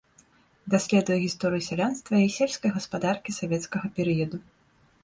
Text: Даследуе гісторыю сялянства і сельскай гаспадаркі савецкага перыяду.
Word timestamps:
Даследуе 0.73 1.17
гісторыю 1.25 1.61
сялянства 1.69 2.15
і 2.25 2.33
сельскай 2.37 2.71
гаспадаркі 2.79 3.39
савецкага 3.39 3.95
перыяду. 4.01 4.37